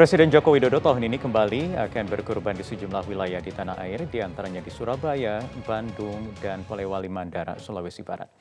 [0.00, 4.24] Presiden Joko Widodo tahun ini kembali akan berkurban di sejumlah wilayah di tanah air, di
[4.24, 8.32] antaranya di Surabaya, Bandung, dan Polewali Mandara, Sulawesi Barat.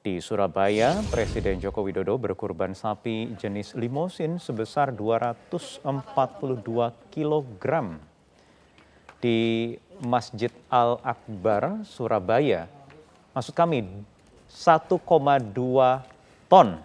[0.00, 5.84] Di Surabaya, Presiden Joko Widodo berkurban sapi jenis limosin sebesar 242
[7.12, 7.64] kg.
[9.20, 12.72] Di Masjid Al-Akbar, Surabaya,
[13.36, 13.84] maksud kami
[14.48, 14.96] 1,2
[16.48, 16.80] ton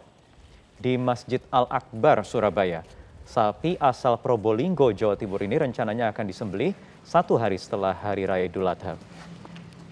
[0.84, 2.84] di Masjid Al-Akbar, Surabaya.
[3.25, 8.67] Sapi asal Probolinggo, Jawa Timur ini rencananya akan disembelih satu hari setelah Hari Raya Idul
[8.67, 8.99] Adha.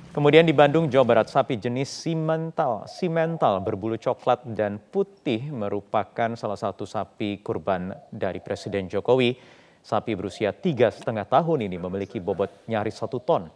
[0.10, 6.58] Kemudian di Bandung, Jawa Barat, sapi jenis simental, simental berbulu coklat dan putih merupakan salah
[6.58, 9.38] satu sapi kurban dari Presiden Jokowi.
[9.80, 13.48] Sapi berusia tiga setengah tahun ini memiliki bobot nyaris satu ton.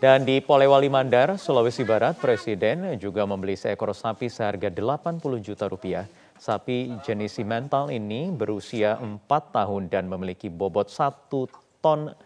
[0.00, 6.08] Dan di Polewali Mandar, Sulawesi Barat, Presiden juga membeli seekor sapi seharga 80 juta rupiah.
[6.40, 12.16] Sapi jenis simental ini berusia 4 tahun dan memiliki bobot 1 ton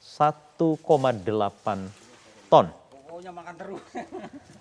[0.00, 1.20] 1,8
[2.48, 2.66] ton.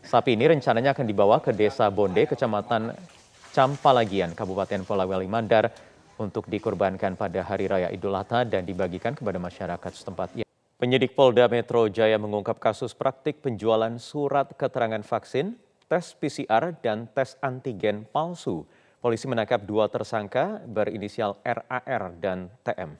[0.03, 2.91] Sapi ini rencananya akan dibawa ke Desa Bonde, Kecamatan
[3.55, 5.71] Campalagian, Kabupaten Polewali Mandar
[6.19, 10.48] untuk dikorbankan pada Hari Raya Idul Adha dan dibagikan kepada masyarakat setempat.
[10.79, 15.59] Penyidik Polda Metro Jaya mengungkap kasus praktik penjualan surat keterangan vaksin,
[15.91, 18.63] tes PCR, dan tes antigen palsu.
[19.03, 22.95] Polisi menangkap dua tersangka berinisial RAR dan TM.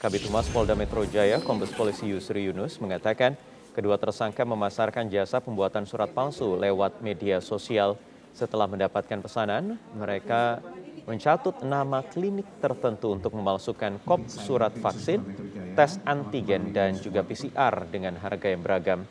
[0.00, 3.36] Kabit Humas Polda Metro Jaya, Kombes Polisi Yusri Yunus mengatakan
[3.76, 8.00] kedua tersangka memasarkan jasa pembuatan surat palsu lewat media sosial.
[8.38, 10.62] Setelah mendapatkan pesanan, mereka
[11.10, 15.26] mencatut nama klinik tertentu untuk memalsukan kop surat vaksin,
[15.74, 19.02] tes antigen, dan juga PCR dengan harga yang beragam.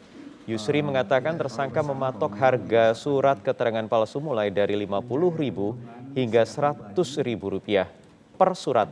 [0.47, 5.59] Yusri mengatakan tersangka mematok harga surat keterangan palsu mulai dari Rp50.000
[6.15, 7.83] hingga Rp100.000
[8.39, 8.87] per surat.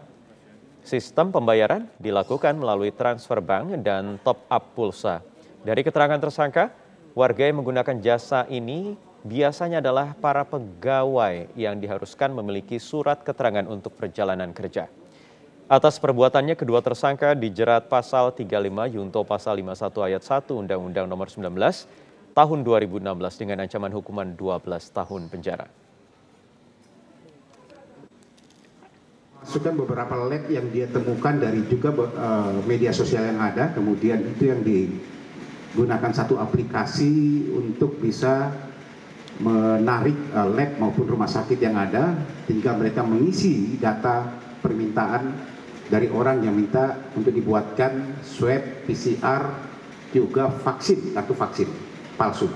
[0.83, 5.23] Sistem pembayaran dilakukan melalui transfer bank dan top up pulsa.
[5.63, 6.75] Dari keterangan tersangka,
[7.15, 13.97] warga yang menggunakan jasa ini biasanya adalah para pegawai yang diharuskan memiliki surat keterangan untuk
[13.97, 14.85] perjalanan kerja.
[15.65, 18.53] Atas perbuatannya kedua tersangka dijerat pasal 35
[18.93, 21.41] Yunto pasal 51 ayat 1 Undang-Undang Nomor 19
[22.37, 23.01] tahun 2016
[23.41, 24.61] dengan ancaman hukuman 12
[24.93, 25.65] tahun penjara.
[29.41, 34.53] Masukkan beberapa lab yang dia temukan dari juga uh, media sosial yang ada, kemudian itu
[34.53, 38.53] yang digunakan satu aplikasi untuk bisa
[39.39, 42.15] menarik uh, lab maupun rumah sakit yang ada
[42.47, 44.31] tinggal mereka mengisi data
[44.63, 45.35] permintaan
[45.91, 49.43] dari orang yang minta untuk dibuatkan swab PCR
[50.15, 51.69] juga vaksin kartu vaksin
[52.15, 52.47] palsu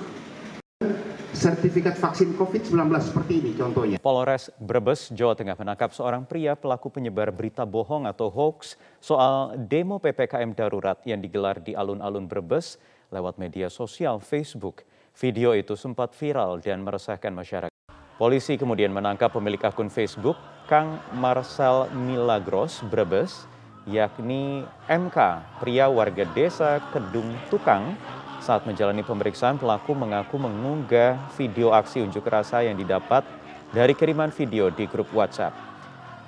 [1.39, 3.95] sertifikat vaksin COVID-19 seperti ini contohnya.
[4.03, 10.03] Polres Brebes, Jawa Tengah menangkap seorang pria pelaku penyebar berita bohong atau hoax soal demo
[10.03, 12.75] PPKM darurat yang digelar di alun-alun Brebes
[13.07, 14.83] lewat media sosial Facebook.
[15.17, 17.73] Video itu sempat viral dan meresahkan masyarakat.
[18.19, 20.35] Polisi kemudian menangkap pemilik akun Facebook,
[20.67, 23.47] Kang Marcel Milagros Brebes,
[23.87, 25.17] yakni MK,
[25.63, 27.95] pria warga desa Kedung Tukang.
[28.43, 33.23] Saat menjalani pemeriksaan, pelaku mengaku mengunggah video aksi unjuk rasa yang didapat
[33.71, 35.55] dari kiriman video di grup WhatsApp.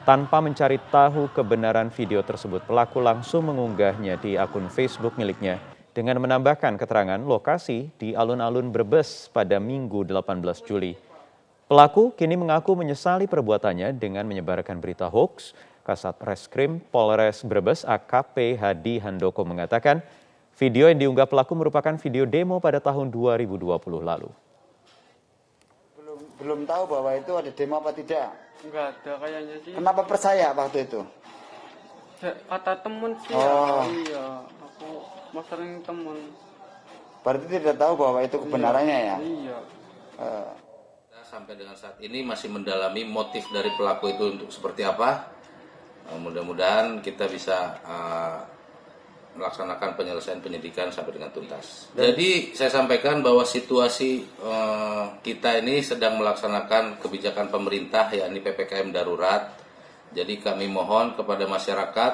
[0.08, 6.80] Tanpa mencari tahu kebenaran video tersebut, pelaku langsung mengunggahnya di akun Facebook miliknya dengan menambahkan
[6.80, 10.96] keterangan lokasi di alun-alun Brebes pada Minggu 18 Juli.
[11.68, 15.56] Pelaku kini mengaku menyesali perbuatannya dengan menyebarkan berita hoax.
[15.82, 20.06] Kasat Reskrim Polres Brebes AKP Hadi Handoko mengatakan
[20.54, 23.66] video yang diunggah pelaku merupakan video demo pada tahun 2020
[23.98, 24.30] lalu.
[25.98, 28.30] Belum belum tahu bahwa itu ada demo apa tidak?
[28.62, 29.74] Enggak ada kayaknya sih.
[29.74, 31.02] Kenapa percaya waktu itu?
[32.22, 33.34] Kata temen sih.
[33.34, 33.82] Oh.
[33.82, 33.82] Ya.
[33.90, 34.90] Iya, aku
[35.32, 36.18] mau sering temen.
[37.22, 39.18] Berarti tidak tahu bahwa itu kebenarannya ya?
[39.22, 39.58] Iya.
[40.22, 40.52] Eh,
[41.32, 45.32] sampai dengan saat ini masih mendalami motif dari pelaku itu untuk seperti apa.
[46.12, 48.44] Uh, Mudah-mudahan kita bisa uh,
[49.40, 51.88] melaksanakan penyelesaian penyidikan sampai dengan tuntas.
[51.96, 59.56] Jadi saya sampaikan bahwa situasi uh, kita ini sedang melaksanakan kebijakan pemerintah yakni PPKM darurat.
[60.12, 62.14] Jadi kami mohon kepada masyarakat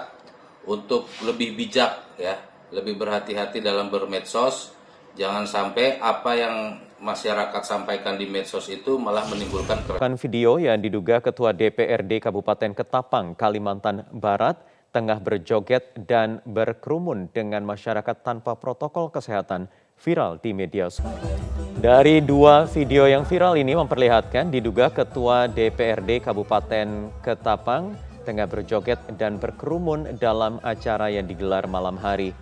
[0.69, 2.38] untuk lebih bijak ya,
[2.72, 4.75] lebih berhati-hati dalam bermedsos.
[5.18, 6.56] Jangan sampai apa yang
[7.02, 13.34] masyarakat sampaikan di medsos itu malah menimbulkan Kan video yang diduga Ketua DPRD Kabupaten Ketapang,
[13.34, 14.62] Kalimantan Barat,
[14.94, 21.38] tengah berjoget dan berkerumun dengan masyarakat tanpa protokol kesehatan viral di media sosial.
[21.78, 27.94] Dari dua video yang viral ini memperlihatkan diduga Ketua DPRD Kabupaten Ketapang
[28.25, 32.36] tengah berjoget dan berkerumun dalam acara yang digelar malam hari.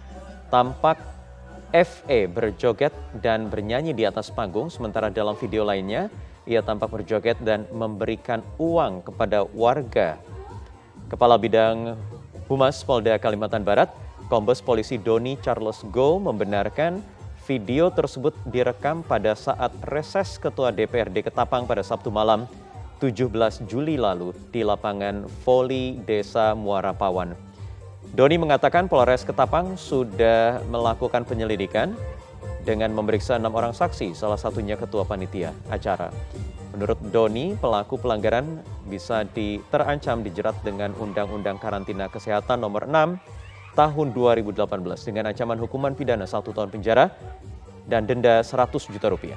[0.54, 1.02] Tampak
[1.76, 6.08] FE berjoget dan bernyanyi di atas panggung, sementara dalam video lainnya
[6.46, 10.22] ia tampak berjoget dan memberikan uang kepada warga.
[11.10, 11.98] Kepala Bidang
[12.46, 13.90] Humas Polda Kalimantan Barat,
[14.30, 17.02] Kombes Polisi Doni Charles Go membenarkan
[17.50, 22.50] video tersebut direkam pada saat reses Ketua DPRD Ketapang pada Sabtu malam
[23.02, 23.30] 17
[23.70, 27.55] Juli lalu di lapangan voli Desa Muara Pawan.
[28.16, 31.92] Doni mengatakan Polres Ketapang sudah melakukan penyelidikan
[32.64, 36.16] dengan memeriksa enam orang saksi, salah satunya ketua panitia acara.
[36.72, 43.20] Menurut Doni, pelaku pelanggaran bisa diterancam dijerat dengan Undang-Undang Karantina Kesehatan Nomor 6
[43.76, 44.64] Tahun 2018
[45.04, 47.12] dengan ancaman hukuman pidana satu tahun penjara
[47.84, 49.36] dan denda 100 juta rupiah.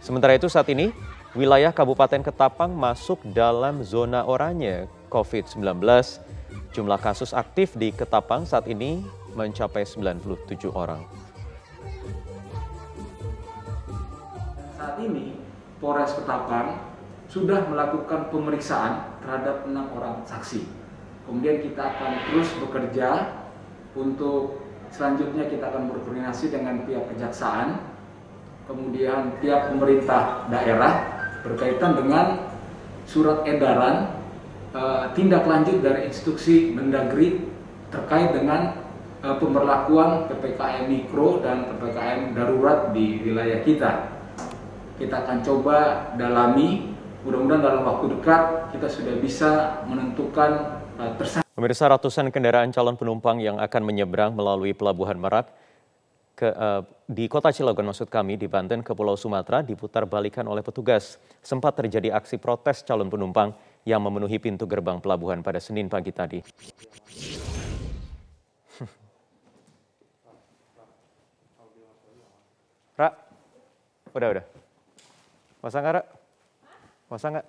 [0.00, 0.88] Sementara itu saat ini,
[1.36, 5.76] wilayah Kabupaten Ketapang masuk dalam zona oranye COVID-19
[6.70, 9.02] Jumlah kasus aktif di Ketapang saat ini
[9.34, 11.02] mencapai 97 orang.
[14.78, 15.34] Saat ini
[15.82, 16.78] Polres Ketapang
[17.30, 20.66] sudah melakukan pemeriksaan terhadap enam orang saksi.
[21.26, 23.38] Kemudian kita akan terus bekerja
[23.94, 27.86] untuk selanjutnya kita akan berkoordinasi dengan pihak kejaksaan,
[28.66, 31.06] kemudian pihak pemerintah daerah
[31.46, 32.50] berkaitan dengan
[33.06, 34.19] surat edaran
[34.74, 37.42] uh, tindak lanjut dari instruksi Mendagri
[37.90, 38.76] terkait dengan
[39.22, 43.90] uh, pemberlakuan PPKM mikro dan PPKM darurat di wilayah kita.
[45.00, 45.76] Kita akan coba
[46.20, 46.92] dalami,
[47.24, 48.42] mudah-mudahan dalam waktu dekat
[48.76, 49.50] kita sudah bisa
[49.88, 51.48] menentukan uh, tersangka.
[51.56, 55.52] Pemirsa ratusan kendaraan calon penumpang yang akan menyeberang melalui Pelabuhan Merak
[56.40, 60.64] ke, uh, di kota Cilegon maksud kami di Banten ke Pulau Sumatera diputar balikan oleh
[60.64, 61.20] petugas.
[61.44, 63.52] Sempat terjadi aksi protes calon penumpang
[63.88, 66.40] yang memenuhi pintu gerbang pelabuhan pada Senin pagi tadi.
[73.00, 73.08] Ra,
[74.12, 74.44] udah udah.
[75.64, 76.02] Masa nggak, Ra?
[77.08, 77.46] Masa nggak?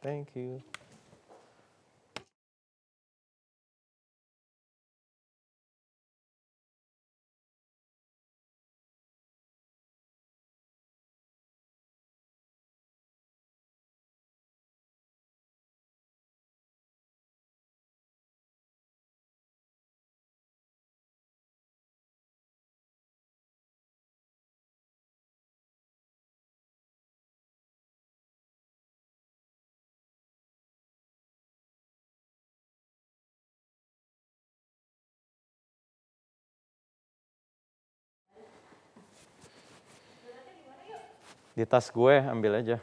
[0.00, 0.64] Thank you.
[41.54, 42.78] Di tas gue ambil aja.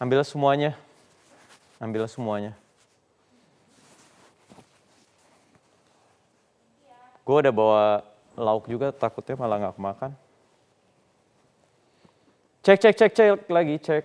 [0.00, 0.72] Ambil semuanya.
[1.78, 2.52] Ambil semuanya.
[7.24, 7.84] Gue udah bawa
[8.34, 10.12] lauk juga takutnya malah nggak kemakan.
[12.60, 14.04] Cek, cek, cek, cek lagi, cek.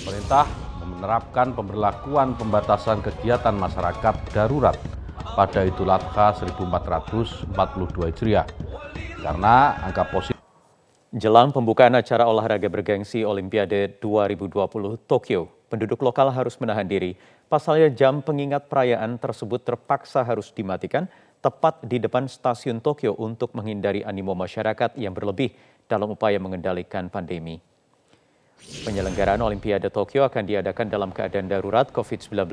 [0.00, 0.48] Pemerintah
[0.80, 4.76] menerapkan pemberlakuan pembatasan kegiatan masyarakat darurat
[5.36, 7.52] pada Idul Adha 1442
[8.08, 8.48] Hijriah
[9.20, 10.40] karena angka positif
[11.10, 17.18] Jelang pembukaan acara olahraga bergengsi Olimpiade 2020 Tokyo, penduduk lokal harus menahan diri.
[17.50, 21.10] Pasalnya jam pengingat perayaan tersebut terpaksa harus dimatikan
[21.42, 25.50] tepat di depan stasiun Tokyo untuk menghindari animo masyarakat yang berlebih
[25.90, 27.69] dalam upaya mengendalikan pandemi.
[28.60, 32.52] Penyelenggaraan Olimpiade Tokyo akan diadakan dalam keadaan darurat COVID-19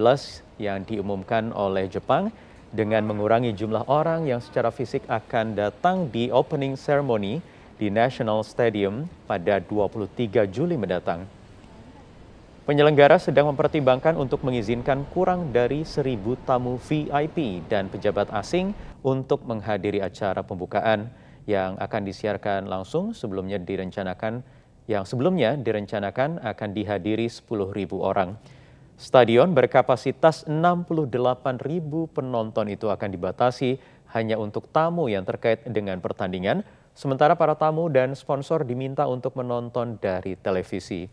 [0.56, 2.32] yang diumumkan oleh Jepang
[2.72, 7.44] dengan mengurangi jumlah orang yang secara fisik akan datang di opening ceremony
[7.76, 11.28] di National Stadium pada 23 Juli mendatang.
[12.68, 20.04] Penyelenggara sedang mempertimbangkan untuk mengizinkan kurang dari seribu tamu VIP dan pejabat asing untuk menghadiri
[20.04, 21.08] acara pembukaan
[21.48, 24.44] yang akan disiarkan langsung sebelumnya direncanakan
[24.88, 27.44] yang sebelumnya direncanakan akan dihadiri 10.000
[28.00, 28.40] orang.
[28.98, 31.62] Stadion berkapasitas 68.000
[32.10, 33.78] penonton itu akan dibatasi
[34.16, 36.66] hanya untuk tamu yang terkait dengan pertandingan,
[36.98, 41.06] sementara para tamu dan sponsor diminta untuk menonton dari televisi.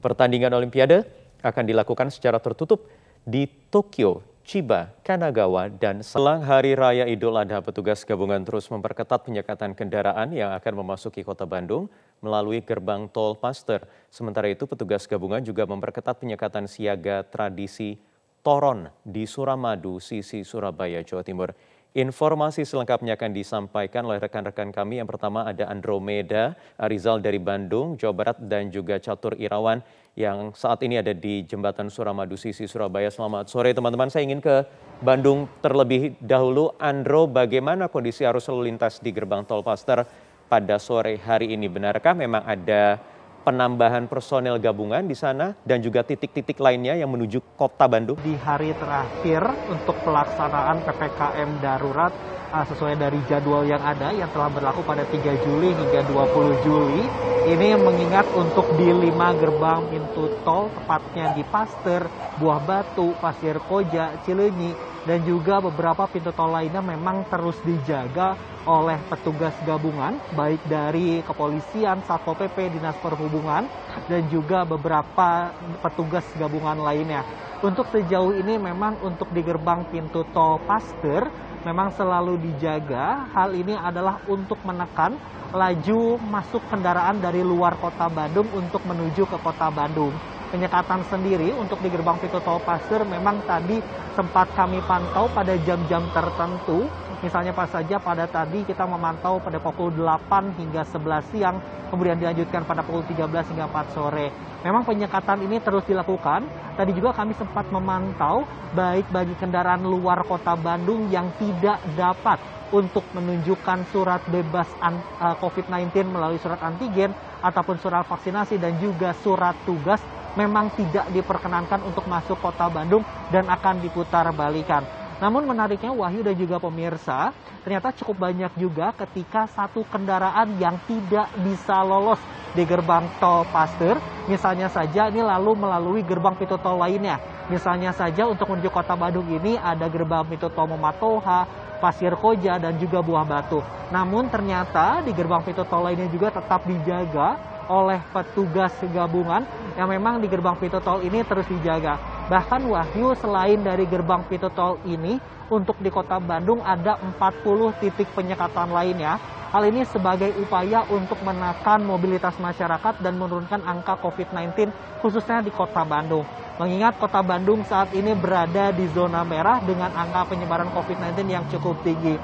[0.00, 1.04] Pertandingan Olimpiade
[1.44, 2.88] akan dilakukan secara tertutup
[3.26, 9.74] di Tokyo, Chiba, Kanagawa, dan selang Hari Raya Idul Adha, petugas gabungan terus memperketat penyekatan
[9.74, 11.90] kendaraan yang akan memasuki kota Bandung
[12.26, 13.86] melalui gerbang tol Paster.
[14.10, 17.94] Sementara itu, petugas gabungan juga memperketat penyekatan siaga tradisi
[18.42, 21.50] Toron di Suramadu, sisi Surabaya, Jawa Timur.
[21.96, 25.00] Informasi selengkapnya akan disampaikan oleh rekan-rekan kami.
[25.00, 29.80] Yang pertama ada Andromeda Arizal dari Bandung, Jawa Barat, dan juga Catur Irawan
[30.12, 33.08] yang saat ini ada di Jembatan Suramadu Sisi Surabaya.
[33.08, 34.12] Selamat sore teman-teman.
[34.12, 34.68] Saya ingin ke
[35.00, 36.76] Bandung terlebih dahulu.
[36.76, 40.04] Andro, bagaimana kondisi arus lalu lintas di gerbang tol Paster
[40.46, 41.66] pada sore hari ini?
[41.66, 42.98] Benarkah memang ada
[43.46, 48.18] penambahan personel gabungan di sana dan juga titik-titik lainnya yang menuju kota Bandung?
[48.18, 52.10] Di hari terakhir untuk pelaksanaan PPKM darurat
[52.50, 57.02] uh, sesuai dari jadwal yang ada yang telah berlaku pada 3 Juli hingga 20 Juli.
[57.46, 62.10] Ini mengingat untuk di lima gerbang pintu tol, tepatnya di Paster,
[62.42, 64.74] Buah Batu, Pasir Koja, Cilenyi,
[65.06, 68.34] dan juga beberapa pintu tol lainnya memang terus dijaga
[68.66, 73.70] oleh petugas gabungan, baik dari kepolisian, Satpol PP, Dinas Perhubungan,
[74.10, 77.22] dan juga beberapa petugas gabungan lainnya.
[77.62, 81.30] Untuk sejauh ini memang untuk di gerbang pintu tol Paster,
[81.62, 83.30] memang selalu dijaga.
[83.30, 85.14] Hal ini adalah untuk menekan
[85.54, 90.12] laju masuk kendaraan dari luar kota Bandung untuk menuju ke kota Bandung.
[90.56, 93.76] Penyekatan sendiri untuk di gerbang pintu tol Pasir memang tadi
[94.16, 96.88] sempat kami pantau pada jam-jam tertentu.
[97.20, 101.60] Misalnya pas saja pada tadi kita memantau pada pukul 8 hingga 11 siang,
[101.92, 104.32] kemudian dilanjutkan pada pukul 13 hingga 4 sore.
[104.64, 106.48] Memang penyekatan ini terus dilakukan.
[106.72, 112.40] Tadi juga kami sempat memantau baik bagi kendaraan luar kota Bandung yang tidak dapat
[112.72, 114.72] untuk menunjukkan surat bebas
[115.20, 117.12] COVID-19 melalui surat antigen
[117.44, 120.00] ataupun surat vaksinasi dan juga surat tugas
[120.36, 123.02] memang tidak diperkenankan untuk masuk kota Bandung
[123.32, 124.84] dan akan diputar balikan.
[125.16, 127.32] Namun menariknya Wahyu dan juga pemirsa,
[127.64, 132.20] ternyata cukup banyak juga ketika satu kendaraan yang tidak bisa lolos
[132.52, 133.96] di gerbang tol Pasteur,
[134.28, 137.16] misalnya saja ini lalu melalui gerbang pintu tol lainnya.
[137.48, 141.48] Misalnya saja untuk menuju kota Bandung ini ada gerbang pintu tol Momatoha,
[141.80, 143.64] Pasir Koja, dan juga Buah Batu.
[143.88, 149.42] Namun ternyata di gerbang pintu tol lainnya juga tetap dijaga oleh petugas gabungan
[149.76, 151.98] yang memang di gerbang pintu tol ini terus dijaga.
[152.26, 155.20] Bahkan Wahyu selain dari gerbang pintu tol ini
[155.52, 159.18] untuk di kota Bandung ada 40 titik penyekatan lainnya.
[159.54, 164.68] Hal ini sebagai upaya untuk menekan mobilitas masyarakat dan menurunkan angka COVID-19
[164.98, 166.26] khususnya di kota Bandung.
[166.56, 171.78] Mengingat kota Bandung saat ini berada di zona merah dengan angka penyebaran COVID-19 yang cukup
[171.84, 172.16] tinggi.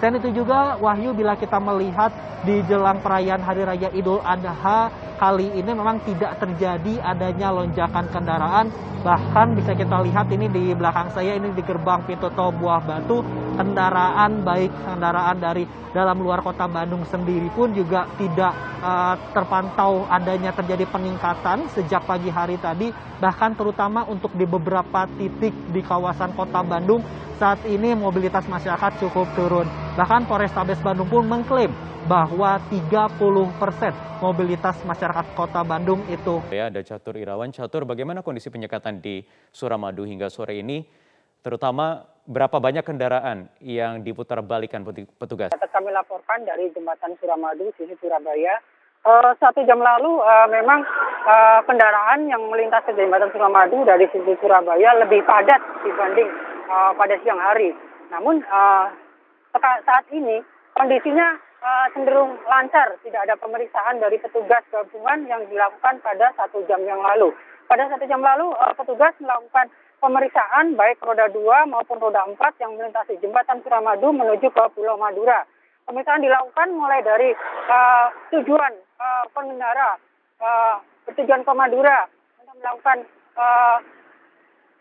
[0.00, 2.08] Selain itu juga Wahyu bila kita melihat
[2.40, 4.88] di jelang perayaan Hari Raya Idul Adha
[5.20, 8.72] kali ini memang tidak terjadi adanya lonjakan kendaraan.
[9.04, 13.20] Bahkan bisa kita lihat ini di belakang saya ini di gerbang pintu tol Buah Batu
[13.60, 20.52] kendaraan baik kendaraan dari dalam luar kota Bandung sendiri pun juga tidak uh, terpantau adanya
[20.56, 22.88] terjadi peningkatan sejak pagi hari tadi
[23.20, 27.04] bahkan terutama untuk di beberapa titik di kawasan kota Bandung
[27.40, 29.79] saat ini mobilitas masyarakat cukup turun.
[29.90, 31.74] Bahkan Polrestabes Bandung pun mengklaim
[32.06, 33.10] bahwa 30
[33.58, 33.90] persen
[34.22, 36.38] mobilitas masyarakat kota Bandung itu.
[36.54, 37.50] Ya, ada Catur Irawan.
[37.50, 40.86] Catur, bagaimana kondisi penyekatan di Suramadu hingga sore ini?
[41.42, 44.86] Terutama berapa banyak kendaraan yang diputar balikan
[45.18, 45.50] petugas?
[45.50, 48.62] Kami laporkan dari jembatan Suramadu, sisi Surabaya.
[49.02, 50.86] Uh, satu jam lalu uh, memang
[51.26, 56.30] uh, kendaraan yang melintas ke jembatan Suramadu dari sisi Surabaya lebih padat dibanding
[56.70, 57.74] uh, pada siang hari.
[58.12, 59.09] Namun uh,
[59.58, 60.38] saat ini
[60.78, 66.80] kondisinya uh, cenderung lancar, tidak ada pemeriksaan dari petugas gabungan yang dilakukan pada satu jam
[66.86, 67.34] yang lalu.
[67.66, 72.72] Pada satu jam lalu uh, petugas melakukan pemeriksaan baik roda 2 maupun roda 4 yang
[72.74, 75.44] melintasi jembatan Suramadu menuju ke Pulau Madura.
[75.84, 77.34] Pemeriksaan dilakukan mulai dari
[77.68, 79.98] uh, tujuan uh, pengendara
[80.40, 82.06] uh, bertujuan ke Madura
[82.40, 82.98] untuk melakukan
[83.36, 83.78] uh,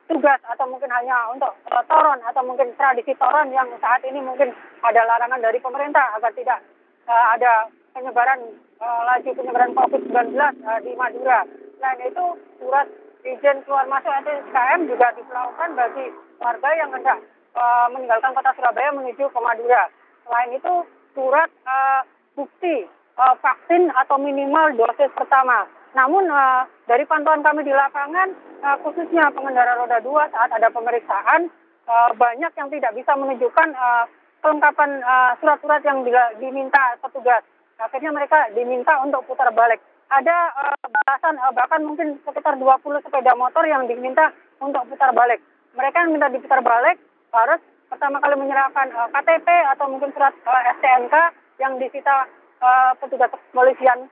[0.10, 4.50] tugas atau mungkin hanya untuk uh, toron atau mungkin tradisi toron yang saat ini mungkin
[4.82, 6.60] ada larangan dari pemerintah agar tidak
[7.06, 8.42] uh, ada penyebaran
[8.82, 11.46] uh, laju penyebaran COVID-19 uh, di Madura.
[11.78, 12.26] Selain itu,
[12.58, 12.88] surat
[13.22, 16.06] izin keluar masuk SKM juga diperlakukan bagi
[16.42, 17.18] warga yang hendak
[17.54, 19.94] uh, meninggalkan kota Surabaya menuju ke Madura.
[20.26, 20.74] Selain itu,
[21.14, 22.02] surat uh,
[22.34, 22.88] bukti
[23.20, 25.68] uh, vaksin atau minimal dosis pertama.
[25.98, 28.30] Namun uh, dari pantauan kami di lapangan,
[28.62, 31.50] uh, khususnya pengendara roda dua saat ada pemeriksaan,
[31.90, 34.06] uh, banyak yang tidak bisa menunjukkan uh,
[34.40, 35.04] kelengkapan
[35.44, 36.00] surat-surat uh, yang
[36.40, 37.44] diminta petugas.
[37.80, 39.82] Akhirnya mereka diminta untuk putar balik.
[40.10, 45.42] Ada uh, belasan, uh, bahkan mungkin sekitar 20 sepeda motor yang diminta untuk putar balik.
[45.74, 46.98] Mereka yang minta diputar balik
[47.30, 51.16] harus pertama kali menyerahkan uh, KTP atau mungkin surat uh, STNK
[51.62, 52.26] yang disita
[52.62, 54.10] uh, petugas kepolisian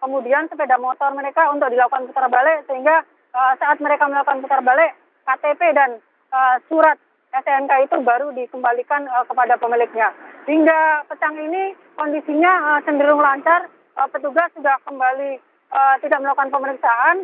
[0.00, 3.04] kemudian sepeda motor mereka untuk dilakukan putar balik sehingga
[3.36, 4.96] uh, saat mereka melakukan putar balik
[5.28, 6.00] KTP dan
[6.32, 6.96] uh, surat
[7.30, 10.10] SNK itu baru dikembalikan uh, kepada pemiliknya.
[10.48, 15.38] Hingga petang ini kondisinya uh, cenderung lancar, uh, petugas sudah kembali
[15.70, 17.16] uh, tidak melakukan pemeriksaan,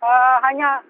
[0.00, 0.80] uh, hanya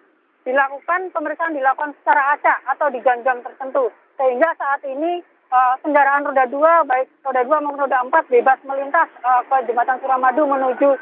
[0.47, 3.91] dilakukan pemeriksaan dilakukan secara acak atau di tertentu.
[4.15, 5.21] Sehingga saat ini
[5.51, 9.99] uh, kendaraan roda dua baik roda dua maupun roda empat bebas melintas uh, ke jembatan
[10.01, 10.97] Suramadu menuju